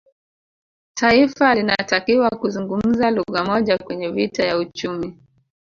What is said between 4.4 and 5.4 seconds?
ya uchumi